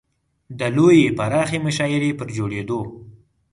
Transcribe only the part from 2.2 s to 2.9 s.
جوړېدو.